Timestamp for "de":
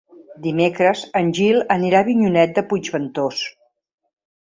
2.57-2.63